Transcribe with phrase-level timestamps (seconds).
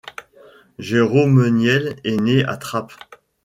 [0.79, 2.95] Jérôme Niel est né à Trappes.